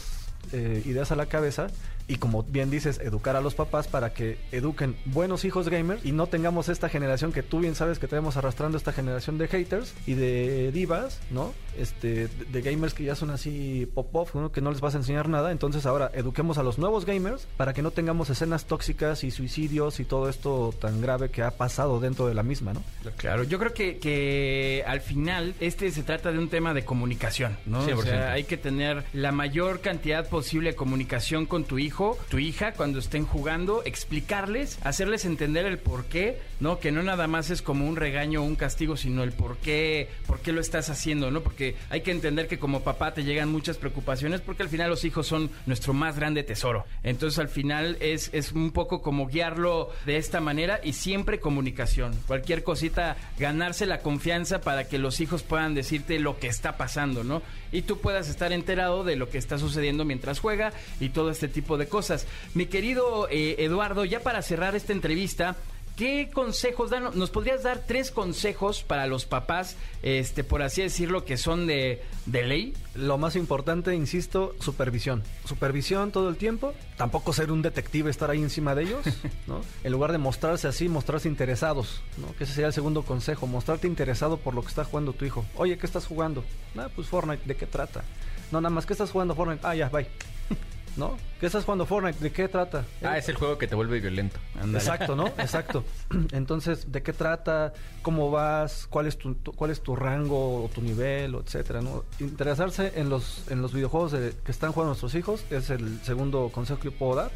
[0.52, 1.68] eh, ideas a la cabeza
[2.08, 6.12] y como bien dices, educar a los papás para que eduquen buenos hijos gamers y
[6.12, 9.94] no tengamos esta generación que tú bien sabes que tenemos arrastrando esta generación de haters
[10.06, 11.54] y de divas, ¿no?
[11.78, 14.52] Este, de, gamers que ya son así pop-off, ¿no?
[14.52, 15.52] Que no les vas a enseñar nada.
[15.52, 20.00] Entonces ahora eduquemos a los nuevos gamers para que no tengamos escenas tóxicas y suicidios
[20.00, 22.84] y todo esto tan grave que ha pasado dentro de la misma, ¿no?
[23.18, 27.58] Claro, yo creo que, que al final este se trata de un tema de comunicación,
[27.66, 27.80] ¿no?
[27.80, 28.04] O 100%.
[28.04, 31.95] sea, hay que tener la mayor cantidad posible de comunicación con tu hijo,
[32.30, 36.80] tu hija, cuando estén jugando, explicarles, hacerles entender el por qué, ¿no?
[36.80, 40.10] Que no nada más es como un regaño o un castigo, sino el por qué,
[40.28, 41.42] por qué lo estás haciendo, ¿no?
[41.42, 45.06] Porque hay que entender que como papá te llegan muchas preocupaciones porque al final los
[45.06, 46.86] hijos son nuestro más grande tesoro.
[47.04, 52.14] Entonces al final es, es un poco como guiarlo de esta manera y siempre comunicación.
[52.28, 57.24] Cualquier cosita, ganarse la confianza para que los hijos puedan decirte lo que está pasando,
[57.24, 57.42] ¿no?
[57.72, 61.48] Y tú puedas estar enterado de lo que está sucediendo mientras juega y todo este
[61.48, 62.28] tipo de cosas.
[62.54, 65.56] Mi querido eh, Eduardo, ya para cerrar esta entrevista,
[65.96, 67.18] ¿Qué consejos dan?
[67.18, 72.04] ¿Nos podrías dar tres consejos para los papás, este, por así decirlo, que son de,
[72.26, 72.74] de ley?
[72.96, 75.24] Lo más importante, insisto, supervisión.
[75.46, 76.74] Supervisión todo el tiempo.
[76.98, 79.06] Tampoco ser un detective, estar ahí encima de ellos,
[79.48, 79.62] ¿no?
[79.86, 82.36] En lugar de mostrarse así, mostrarse interesados, ¿no?
[82.36, 85.46] Que ese sería el segundo consejo, mostrarte interesado por lo que está jugando tu hijo.
[85.56, 86.44] Oye, ¿qué estás jugando?
[86.78, 88.04] Ah, pues Fortnite, ¿de qué trata?
[88.52, 89.66] No, nada más, ¿qué estás jugando Fortnite?
[89.66, 90.08] Ah, ya, bye.
[90.98, 91.18] ¿No?
[91.42, 92.20] ¿Qué estás jugando Fortnite?
[92.24, 92.86] ¿De qué trata?
[93.04, 94.38] Ah, es el juego que te vuelve violento.
[94.74, 95.28] Exacto, ¿no?
[95.38, 95.84] Exacto.
[96.32, 97.74] Entonces, ¿de qué trata?
[98.02, 98.88] ¿Cómo vas?
[98.90, 102.06] ¿Cuál es tu, tu- cuál es tu rango o tu nivel, o etcétera, ¿no?
[102.22, 106.50] Interesarse en los en los videojuegos de- que están jugando nuestros hijos es el segundo
[106.54, 107.32] consejo que puedo dar.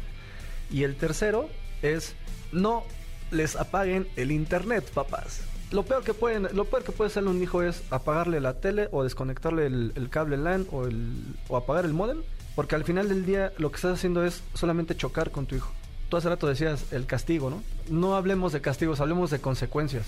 [0.70, 1.48] Y el tercero
[1.82, 2.14] es
[2.52, 2.84] no
[3.30, 5.42] les apaguen el internet, papás.
[5.70, 8.88] Lo peor que pueden, lo peor que puede hacerle un hijo es apagarle la tele
[8.90, 11.12] o desconectarle el, cable LAN o el
[11.48, 12.22] o apagar el modem,
[12.56, 15.72] porque al final del día lo que estás haciendo es solamente chocar con tu hijo.
[16.08, 17.62] Tú hace rato decías el castigo, ¿no?
[17.88, 20.06] No hablemos de castigos, hablemos de consecuencias.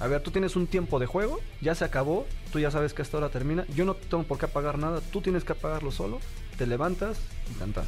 [0.00, 3.02] A ver, tú tienes un tiempo de juego, ya se acabó, tú ya sabes que
[3.02, 6.18] esta hora termina, yo no tengo por qué apagar nada, tú tienes que apagarlo solo,
[6.58, 7.18] te levantas
[7.52, 7.84] y cantar.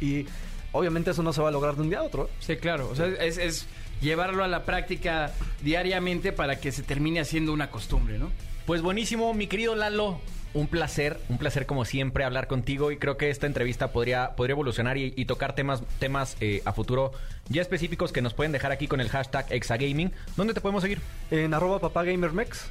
[0.00, 0.26] Y
[0.70, 2.30] obviamente eso no se va a lograr de un día a otro.
[2.38, 2.88] Sí, claro.
[2.88, 3.66] O sea, es
[4.00, 5.32] llevarlo a la práctica
[5.62, 8.30] diariamente para que se termine haciendo una costumbre, ¿no?
[8.66, 10.20] Pues buenísimo, mi querido Lalo.
[10.52, 14.54] Un placer, un placer como siempre hablar contigo y creo que esta entrevista podría, podría
[14.54, 17.12] evolucionar y, y tocar temas, temas eh, a futuro
[17.48, 20.12] ya específicos que nos pueden dejar aquí con el hashtag Exagaming.
[20.36, 20.98] ¿Dónde te podemos seguir?
[21.30, 22.64] En arroba papagamermex,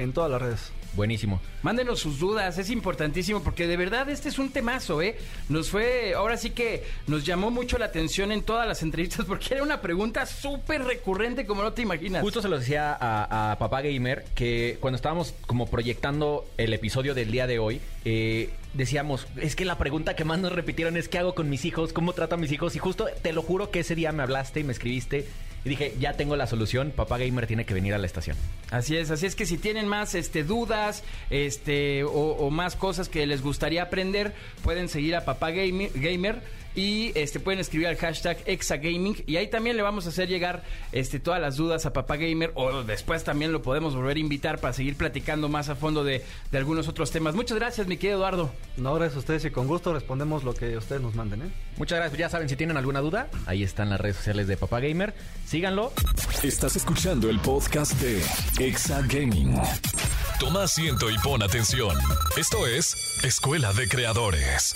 [0.00, 0.72] en todas las redes.
[0.94, 1.40] Buenísimo.
[1.62, 5.16] Mándenos sus dudas, es importantísimo porque de verdad este es un temazo, ¿eh?
[5.48, 9.54] Nos fue, ahora sí que nos llamó mucho la atención en todas las entrevistas porque
[9.54, 12.22] era una pregunta súper recurrente como no te imaginas.
[12.22, 17.14] Justo se lo decía a, a Papá Gamer que cuando estábamos como proyectando el episodio
[17.14, 21.08] del día de hoy, eh, decíamos, es que la pregunta que más nos repitieron es
[21.08, 21.92] ¿qué hago con mis hijos?
[21.92, 22.74] ¿Cómo trato a mis hijos?
[22.74, 25.26] Y justo te lo juro que ese día me hablaste y me escribiste
[25.64, 28.36] y dije, ya tengo la solución, Papá Gamer tiene que venir a la estación.
[28.70, 33.08] Así es, así es que si tienen más este, dudas este, o, o más cosas
[33.08, 36.42] que les gustaría aprender, pueden seguir a Papá Gamer, Gamer
[36.74, 40.62] y este, pueden escribir al hashtag Exagaming y ahí también le vamos a hacer llegar
[40.92, 44.60] este, todas las dudas a Papá Gamer o después también lo podemos volver a invitar
[44.60, 47.34] para seguir platicando más a fondo de, de algunos otros temas.
[47.34, 48.50] Muchas gracias, mi querido Eduardo.
[48.76, 51.50] No, gracias a ustedes y con gusto respondemos lo que ustedes nos manden, ¿eh?
[51.76, 54.80] Muchas gracias, ya saben, si tienen alguna duda, ahí están las redes sociales de Papá
[54.80, 55.14] Gamer,
[55.46, 55.92] síganlo.
[56.42, 58.22] Estás escuchando el podcast de
[58.64, 59.60] Exa Gaming.
[60.38, 61.96] Toma asiento y pon atención.
[62.36, 64.74] Esto es Escuela de Creadores.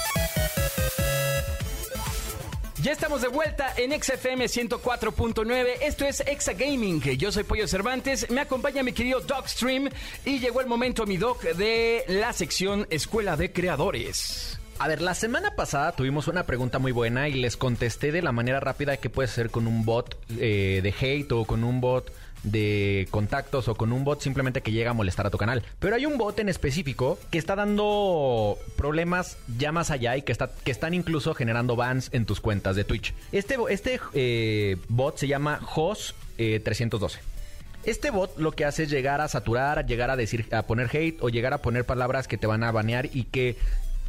[2.84, 5.68] Ya estamos de vuelta en XFM 104.9.
[5.80, 7.00] Esto es Exa Gaming.
[7.16, 8.28] Yo soy Pollo Cervantes.
[8.28, 9.88] Me acompaña mi querido Dogstream.
[10.26, 14.60] Y llegó el momento, mi Doc, de la sección Escuela de Creadores.
[14.78, 18.32] A ver, la semana pasada tuvimos una pregunta muy buena y les contesté de la
[18.32, 22.12] manera rápida que puedes hacer con un bot eh, de hate o con un bot
[22.44, 25.62] de contactos o con un bot simplemente que llega a molestar a tu canal.
[25.80, 30.32] Pero hay un bot en específico que está dando problemas ya más allá y que,
[30.32, 33.14] está, que están incluso generando bans en tus cuentas de Twitch.
[33.32, 37.18] Este, este eh, bot se llama HOS312.
[37.84, 41.18] Este bot lo que hace es llegar a saturar, llegar a decir, a poner hate
[41.20, 43.56] o llegar a poner palabras que te van a banear y que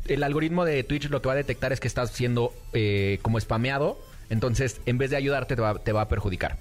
[0.07, 3.39] el algoritmo de Twitch lo que va a detectar es que estás siendo eh, como
[3.39, 3.99] spameado.
[4.29, 6.57] Entonces, en vez de ayudarte, te va, te va, a perjudicar.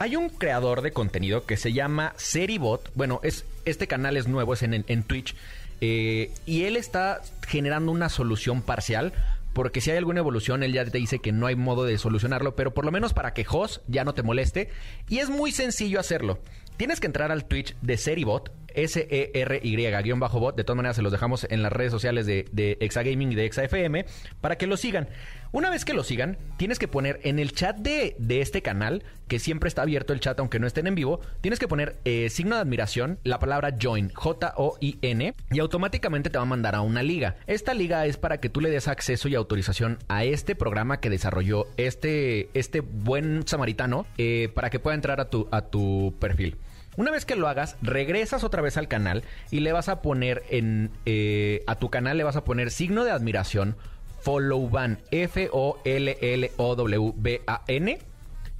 [0.00, 2.90] Hay un creador de contenido que se llama Seribot.
[2.94, 5.36] Bueno, es, este canal es nuevo, es en, Twitch.
[5.82, 9.12] Eh, y él está generando una solución parcial
[9.52, 12.56] porque si hay alguna evolución, él ya te dice que no hay modo de solucionarlo,
[12.56, 14.70] pero por lo menos para que Jos ya no te moleste.
[15.10, 16.38] Y es muy sencillo hacerlo.
[16.78, 20.56] Tienes que entrar al Twitch de Seribot, S-E-R-Y-bot.
[20.56, 23.44] De todas maneras, se los dejamos en las redes sociales de, de Exagaming y de
[23.44, 24.06] ExaFM
[24.40, 25.10] para que lo sigan.
[25.52, 29.02] Una vez que lo sigan, tienes que poner en el chat de, de este canal,
[29.26, 32.30] que siempre está abierto el chat aunque no estén en vivo, tienes que poner eh,
[32.30, 37.02] signo de admiración, la palabra join, J-O-I-N, y automáticamente te va a mandar a una
[37.02, 37.34] liga.
[37.48, 41.10] Esta liga es para que tú le des acceso y autorización a este programa que
[41.10, 46.58] desarrolló este, este buen samaritano eh, para que pueda entrar a tu, a tu perfil.
[46.96, 50.42] Una vez que lo hagas, regresas otra vez al canal y le vas a poner
[50.50, 53.76] en eh, a tu canal le vas a poner signo de admiración
[54.22, 55.58] Followban, F-O-L-L-O-W-B-A-N.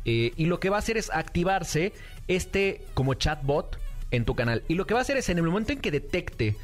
[0.07, 1.93] Eh, y lo que va a hacer es activarse
[2.29, 3.79] este como chatbot
[4.11, 4.63] en tu canal.
[4.69, 6.57] Y lo que va a hacer es en el momento en que detecte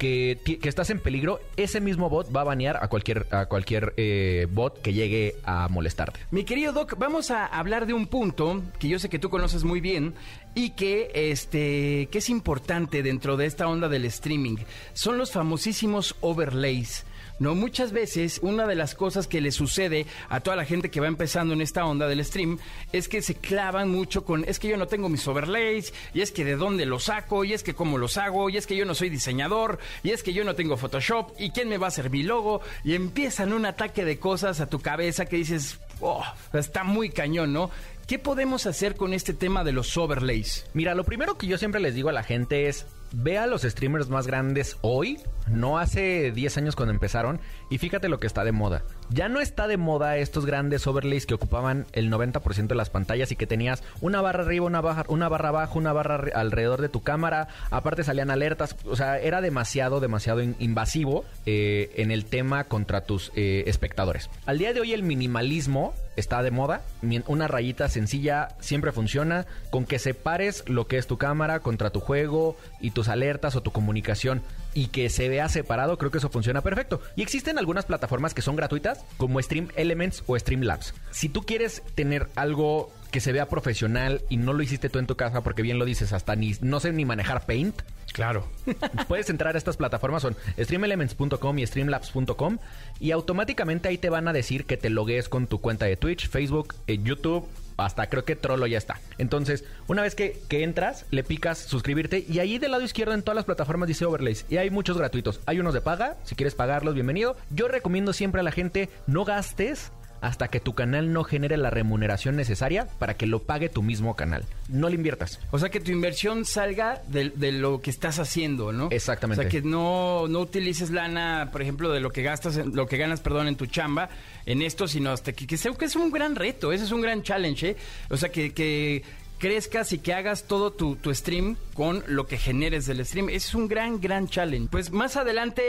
[0.00, 3.92] que, que, estás en peligro, ese mismo bot va a banear a cualquier, a cualquier
[3.98, 6.20] eh, bot que llegue a molestarte.
[6.30, 9.62] Mi querido Doc, vamos a hablar de un punto que yo sé que tú conoces
[9.62, 10.14] muy bien
[10.54, 14.56] y que, este, que es importante dentro de esta onda del streaming.
[14.94, 17.04] Son los famosísimos overlays.
[17.40, 21.00] No, muchas veces una de las cosas que le sucede a toda la gente que
[21.00, 22.58] va empezando en esta onda del stream
[22.92, 26.32] es que se clavan mucho con, es que yo no tengo mis overlays, y es
[26.32, 28.84] que de dónde los saco, y es que cómo los hago, y es que yo
[28.84, 31.88] no soy diseñador, y es que yo no tengo Photoshop, y quién me va a
[31.88, 36.22] hacer mi logo, y empiezan un ataque de cosas a tu cabeza que dices, oh,
[36.52, 37.70] está muy cañón, ¿no?
[38.06, 40.66] ¿Qué podemos hacer con este tema de los overlays?
[40.74, 43.62] Mira, lo primero que yo siempre les digo a la gente es, ve a los
[43.62, 45.18] streamers más grandes hoy,
[45.48, 48.82] no hace 10 años cuando empezaron, y fíjate lo que está de moda.
[49.12, 53.32] Ya no está de moda estos grandes overlays que ocupaban el 90% de las pantallas
[53.32, 56.88] y que tenías una barra arriba, una barra, una barra abajo, una barra alrededor de
[56.88, 62.64] tu cámara, aparte salían alertas, o sea, era demasiado, demasiado invasivo eh, en el tema
[62.64, 64.30] contra tus eh, espectadores.
[64.46, 66.82] Al día de hoy el minimalismo está de moda,
[67.26, 71.98] una rayita sencilla siempre funciona, con que separes lo que es tu cámara contra tu
[71.98, 74.42] juego y tus alertas o tu comunicación
[74.74, 77.00] y que se vea separado, creo que eso funciona perfecto.
[77.16, 80.94] Y existen algunas plataformas que son gratuitas, como Stream Elements o Streamlabs.
[81.10, 85.06] Si tú quieres tener algo que se vea profesional y no lo hiciste tú en
[85.06, 87.82] tu casa, porque bien lo dices, hasta ni no sé ni manejar Paint.
[88.12, 88.46] Claro.
[89.08, 92.58] Puedes entrar a estas plataformas, son streamelements.com y streamlabs.com
[92.98, 96.28] y automáticamente ahí te van a decir que te logues con tu cuenta de Twitch,
[96.28, 97.46] Facebook, eh, YouTube,
[97.86, 99.00] hasta creo que Trollo ya está.
[99.18, 103.22] Entonces, una vez que, que, entras, le picas suscribirte y ahí del lado izquierdo en
[103.22, 104.46] todas las plataformas dice overlays.
[104.48, 105.40] Y hay muchos gratuitos.
[105.46, 107.36] Hay unos de paga, si quieres pagarlos, bienvenido.
[107.50, 111.70] Yo recomiendo siempre a la gente, no gastes hasta que tu canal no genere la
[111.70, 114.44] remuneración necesaria para que lo pague tu mismo canal.
[114.68, 115.40] No le inviertas.
[115.50, 118.88] O sea, que tu inversión salga de, de lo que estás haciendo, ¿no?
[118.90, 119.40] Exactamente.
[119.40, 122.96] O sea, que no, no utilices lana, por ejemplo, de lo que gastas, lo que
[122.96, 124.10] ganas, perdón, en tu chamba,
[124.46, 127.22] en esto, sino hasta que, que, que es un gran reto, ese es un gran
[127.22, 127.76] challenge, ¿eh?
[128.10, 129.02] O sea, que, que
[129.40, 133.30] crezcas y que hagas todo tu, tu, stream con lo que generes del stream.
[133.30, 134.68] Ese es un gran, gran challenge.
[134.70, 135.62] Pues más adelante,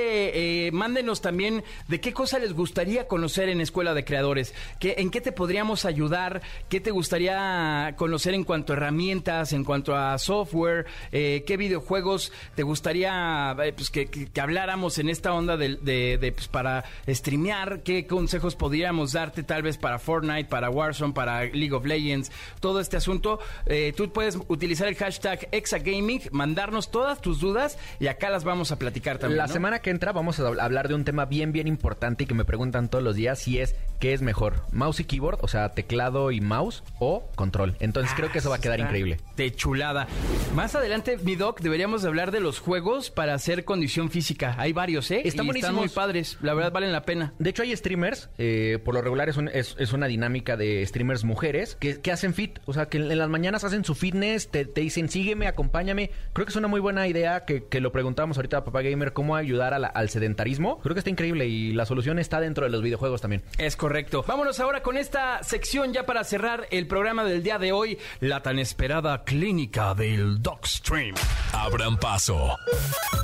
[0.67, 4.53] eh, mándenos también de qué cosa les gustaría conocer en Escuela de Creadores.
[4.79, 6.41] ¿Qué, ¿En qué te podríamos ayudar?
[6.69, 10.85] ¿Qué te gustaría conocer en cuanto a herramientas, en cuanto a software?
[11.13, 15.77] Eh, ¿Qué videojuegos te gustaría eh, pues, que, que, que, habláramos en esta onda de,
[15.77, 17.83] de, de pues, para streamear?
[17.83, 22.33] ¿Qué consejos podríamos darte tal vez para Fortnite, para Warzone, para League of Legends?
[22.59, 28.07] Todo este asunto eh, tú puedes utilizar el hashtag Exagaming, mandarnos todas tus dudas y
[28.07, 29.37] acá las vamos a platicar también.
[29.37, 29.53] La ¿no?
[29.53, 32.45] semana que entra vamos a hablar de un tema bien, bien importante y que me
[32.45, 36.31] preguntan todos los días si es qué es mejor, mouse y keyboard, o sea, teclado
[36.31, 37.75] y mouse o control.
[37.79, 39.17] Entonces ah, creo que eso va a quedar increíble.
[39.37, 40.07] De chulada.
[40.55, 44.55] Más adelante, mi doc, deberíamos hablar de los juegos para hacer condición física.
[44.57, 45.21] Hay varios, ¿eh?
[45.23, 46.37] Están, y están muy padres.
[46.41, 47.33] La verdad, valen la pena.
[47.37, 50.85] De hecho, hay streamers, eh, por lo regular es, un, es, es, una dinámica de
[50.85, 52.59] streamers mujeres que, que hacen fit.
[52.65, 55.45] O sea, que en, en las mañanas mañanas hacen su fitness, te, te dicen sígueme,
[55.45, 56.09] acompáñame.
[56.31, 59.11] Creo que es una muy buena idea que, que lo preguntamos ahorita a Papá Gamer,
[59.11, 60.79] cómo ayudar a la- al sedentarismo.
[60.79, 63.43] Creo que está increíble y la solución está dentro de los videojuegos también.
[63.57, 64.23] Es correcto.
[64.25, 68.41] Vámonos ahora con esta sección ya para cerrar el programa del día de hoy, la
[68.41, 71.13] tan esperada clínica del Dogstream.
[71.51, 72.55] Abran paso.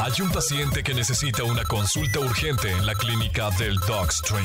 [0.02, 4.44] Hay un paciente que necesita una consulta urgente en la clínica del Dogstream.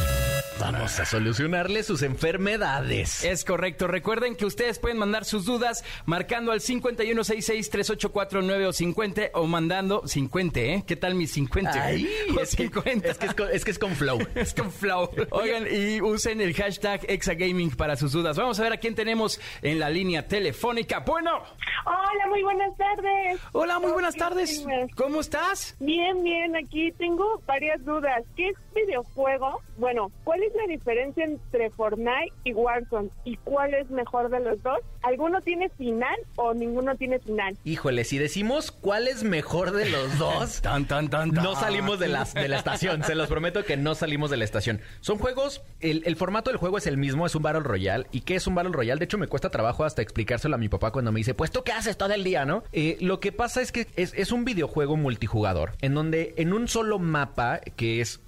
[0.61, 3.25] Vamos a solucionarle sus enfermedades.
[3.25, 3.88] Es correcto.
[3.88, 5.71] Recuerden que ustedes pueden mandar sus dudas
[6.06, 10.85] marcando al 5166-3849 o 50 o mandando 50, ¿eh?
[10.87, 11.70] ¿Qué tal mis 50?
[11.85, 12.08] Ay,
[12.40, 13.08] es, que, 50.
[13.08, 14.18] es, que es, con, es que es con flow.
[14.35, 15.08] Es con flow.
[15.30, 18.37] Oigan, y usen el hashtag Exagaming para sus dudas.
[18.37, 21.00] Vamos a ver a quién tenemos en la línea telefónica.
[21.00, 21.42] Bueno,
[21.85, 23.40] Hola, muy buenas tardes.
[23.52, 24.61] hola, muy buenas tardes.
[24.61, 24.87] dime.
[24.96, 25.76] ¿Cómo estás?
[25.80, 28.22] Bien, bien, aquí tengo varias dudas.
[28.37, 29.61] ¿Qué es videojuego?
[29.78, 33.11] Bueno, ¿cuál es la diferencia entre Fortnite y Warzone?
[33.24, 34.78] ¿Y cuál es mejor de los dos?
[35.02, 37.57] ¿Alguno tiene final o ninguno tiene final?
[37.64, 41.44] Híjole, si decimos cuál es mejor de los dos, Tan, tan, tan, tan.
[41.44, 43.03] no salimos de la, de la estación.
[43.05, 44.81] Se los prometo que no salimos de la estación.
[45.01, 48.07] Son juegos, el, el formato del juego es el mismo, es un Battle Royale.
[48.12, 48.98] ¿Y qué es un Battle Royale?
[48.98, 51.62] De hecho, me cuesta trabajo hasta explicárselo a mi papá cuando me dice, pues tú
[51.64, 52.64] qué haces todo el día, ¿no?
[52.72, 56.68] Eh, lo que pasa es que es, es un videojuego multijugador, en donde en un
[56.68, 58.20] solo mapa, que es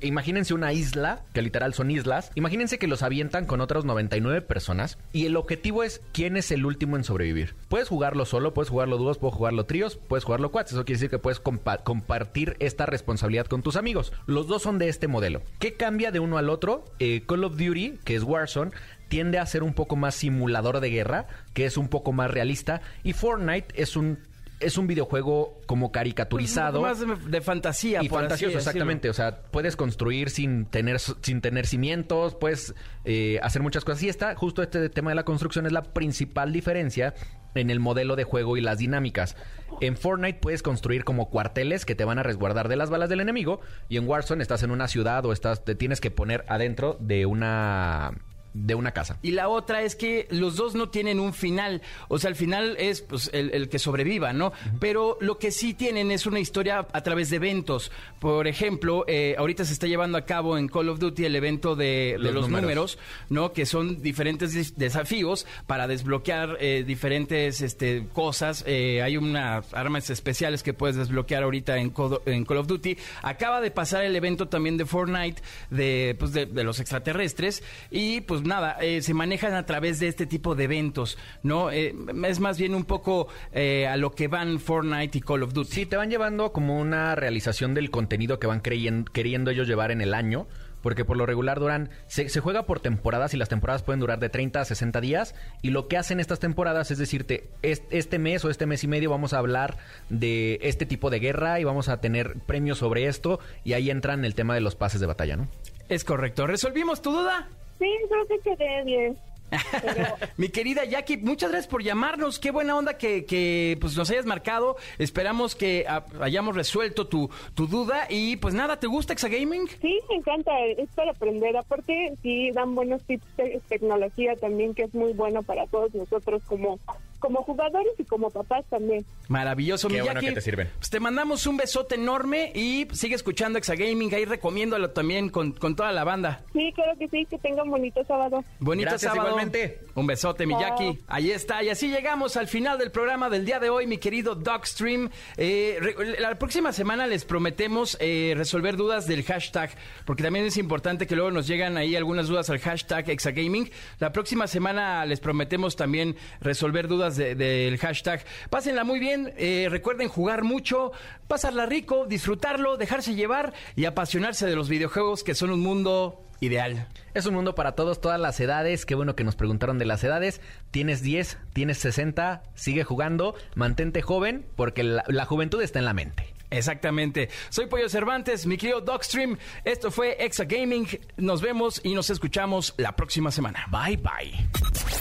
[0.00, 2.30] imagínense una isla, que literal son islas.
[2.34, 4.98] Imagínense que los avientan con otras 99 personas.
[5.12, 7.54] Y el objetivo es quién es el último en sobrevivir.
[7.68, 10.72] Puedes jugarlo solo, puedes jugarlo dúos, puedes jugarlo tríos, puedes jugarlo cuates.
[10.72, 14.12] Eso quiere decir que puedes compa- compartir esta responsabilidad con tus amigos.
[14.26, 15.42] Los dos son de este modelo.
[15.58, 16.84] ¿Qué cambia de uno al otro?
[16.98, 18.72] Eh, Call of Duty, que es Warzone,
[19.08, 22.80] tiende a ser un poco más simulador de guerra, que es un poco más realista.
[23.02, 24.18] Y Fortnite es un.
[24.60, 26.82] Es un videojuego como caricaturizado.
[26.82, 29.08] Más de, fantasía, Y por fantasioso, exactamente.
[29.08, 34.02] O sea, puedes construir sin tener, sin tener cimientos, puedes eh, hacer muchas cosas.
[34.02, 37.14] Y está, justo este tema de la construcción es la principal diferencia
[37.54, 39.36] en el modelo de juego y las dinámicas.
[39.80, 43.20] En Fortnite puedes construir como cuarteles que te van a resguardar de las balas del
[43.20, 43.60] enemigo.
[43.88, 47.26] Y en Warzone estás en una ciudad o estás, te tienes que poner adentro de
[47.26, 48.12] una
[48.52, 49.18] de una casa.
[49.22, 51.82] Y la otra es que los dos no tienen un final.
[52.08, 54.52] O sea, el final es pues, el, el que sobreviva, ¿no?
[54.80, 57.92] Pero lo que sí tienen es una historia a través de eventos.
[58.18, 61.76] Por ejemplo, eh, ahorita se está llevando a cabo en Call of Duty el evento
[61.76, 62.60] de, de Los números.
[62.62, 62.98] números.
[63.28, 63.52] ¿no?
[63.52, 68.64] Que son diferentes des- desafíos para desbloquear eh, diferentes este, cosas.
[68.66, 72.96] Eh, hay unas armas especiales que puedes desbloquear ahorita en, Call- en Call of Duty.
[73.22, 78.20] Acaba de pasar el evento también de Fortnite de, pues, de, de los extraterrestres y
[78.22, 81.70] pues nada, eh, se manejan a través de este tipo de eventos, ¿no?
[81.70, 81.94] Eh,
[82.26, 85.70] es más bien un poco eh, a lo que van Fortnite y Call of Duty.
[85.70, 90.00] Sí, te van llevando como una realización del contenido que van queriendo ellos llevar en
[90.00, 90.46] el año.
[90.82, 94.18] Porque por lo regular duran, se, se juega por temporadas y las temporadas pueden durar
[94.18, 95.34] de 30 a 60 días.
[95.60, 98.88] Y lo que hacen estas temporadas es decirte, es- este mes o este mes y
[98.88, 99.76] medio vamos a hablar
[100.08, 103.40] de este tipo de guerra y vamos a tener premios sobre esto.
[103.62, 105.48] Y ahí entran el tema de los pases de batalla, ¿no?
[105.90, 106.46] Es correcto.
[106.46, 107.50] ¿Resolvimos tu duda?
[107.80, 109.18] Sí, creo que quedé bien.
[109.50, 110.04] Pero
[110.36, 112.38] Mi querida Jackie, muchas gracias por llamarnos.
[112.38, 114.76] Qué buena onda que, que, pues, nos hayas marcado.
[114.98, 118.06] Esperamos que ah, hayamos resuelto tu, tu duda.
[118.08, 119.68] Y pues nada, ¿te gusta Exagaming?
[119.80, 121.56] sí, me encanta, es para aprender.
[121.56, 126.42] Aparte, sí, dan buenos tips de tecnología también, que es muy bueno para todos nosotros
[126.46, 126.78] como,
[127.20, 129.04] como jugadores y como papás también.
[129.28, 130.70] Maravilloso, Qué bueno que te sirven.
[130.78, 134.12] Pues te mandamos un besote enorme y sigue escuchando Exagaming.
[134.14, 136.42] Ahí recomiéndalo también con, con toda la banda.
[136.52, 138.42] Sí, claro que sí, que tengan bonito sábado.
[138.58, 139.28] Bonito Gracias, sábado.
[139.28, 139.80] igualmente.
[139.94, 140.62] Un besote, mi Chao.
[140.62, 140.98] Jackie.
[141.06, 141.62] Ahí está.
[141.62, 145.10] Y así llegamos al final del programa del día de hoy, mi querido Dogstream.
[145.36, 145.78] Eh,
[146.18, 149.70] la próxima semana les prometemos eh, resolver dudas del hashtag,
[150.06, 153.70] porque también es importante que luego nos llegan ahí algunas dudas al hashtag Exagaming.
[153.98, 158.24] La próxima semana les prometemos también resolver dudas de- del hashtag.
[158.50, 159.32] Pásenla muy bien.
[159.36, 160.92] eh, recuerden jugar mucho,
[161.28, 166.88] pasarla rico, disfrutarlo, dejarse llevar y apasionarse de los videojuegos que son un mundo ideal.
[167.12, 168.86] Es un mundo para todos, todas las edades.
[168.86, 170.40] Qué bueno que nos preguntaron de las edades.
[170.70, 176.29] Tienes 10, tienes 60, sigue jugando, mantente joven, porque la juventud está en la mente.
[176.50, 177.28] Exactamente.
[177.48, 179.38] Soy Pollo Cervantes, mi querido Dogstream.
[179.64, 180.86] Esto fue Exa Gaming.
[181.16, 183.66] Nos vemos y nos escuchamos la próxima semana.
[183.70, 184.48] Bye bye.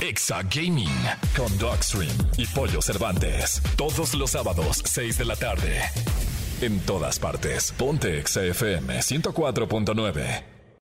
[0.01, 0.89] Exa Gaming
[1.35, 3.61] con Dogstream y Pollo Cervantes.
[3.75, 5.81] Todos los sábados, 6 de la tarde.
[6.61, 7.71] En todas partes.
[7.77, 10.58] Ponte Exa FM 104.9.